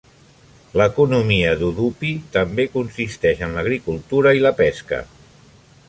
L'economia 0.79 1.51
d'Udupi 1.59 2.09
també 2.37 2.65
consisteix 2.79 3.45
en 3.49 3.55
l'agricultura 3.59 4.35
i 4.39 4.43
la 4.47 4.55
pesca. 4.65 5.03